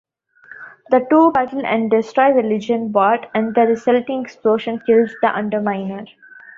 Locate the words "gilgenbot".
2.41-3.29